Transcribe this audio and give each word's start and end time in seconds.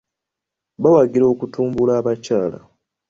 Bawagira 0.81 1.25
okutumbula 1.33 1.91
abakyala. 1.99 2.59